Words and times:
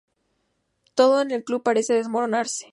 Todo 0.95 1.21
en 1.21 1.29
el 1.29 1.43
club 1.43 1.61
parece 1.61 1.93
desmoronarse. 1.93 2.65